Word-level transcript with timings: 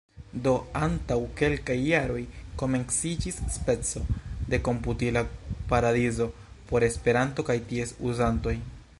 Do 0.45 0.51
antaŭ 0.77 1.15
kelkaj 1.41 1.75
jaroj 1.87 2.21
komenciĝis 2.61 3.37
speco 3.57 4.01
de 4.53 4.59
komputila 4.69 5.23
paradizo 5.73 6.27
por 6.71 6.87
Esperanto 6.89 7.47
kaj 7.51 7.57
ties 7.73 7.95
uzantoj. 8.13 8.55